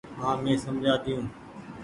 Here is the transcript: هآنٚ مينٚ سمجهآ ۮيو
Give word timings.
هآنٚ 0.19 0.41
مينٚ 0.43 0.61
سمجهآ 0.63 0.95
ۮيو 1.05 1.19